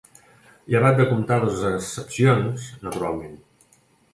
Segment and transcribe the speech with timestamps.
[0.75, 3.37] Llevat de comptades excepcions, naturalment.